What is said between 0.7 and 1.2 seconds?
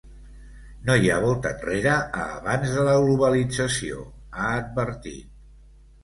No hi ha